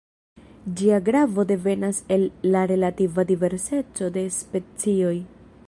Ĝia 0.79 0.95
gravo 1.09 1.45
devenas 1.51 1.99
el 2.17 2.25
la 2.55 2.63
relativa 2.73 3.27
diverseco 3.33 4.09
de 4.17 4.25
specioj. 4.39 5.17